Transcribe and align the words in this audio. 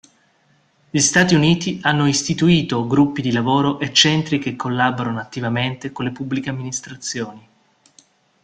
Gli 0.89 0.97
Stati 0.99 1.35
Uniti 1.35 1.79
hanno 1.83 2.07
istituito 2.07 2.87
gruppi 2.87 3.21
di 3.21 3.31
lavoro 3.31 3.79
e 3.79 3.93
centri 3.93 4.39
che 4.39 4.55
collaborano 4.55 5.19
attivamente 5.19 5.91
con 5.91 6.05
le 6.05 6.11
Pubbliche 6.11 6.49
Amministrazioni. 6.49 7.47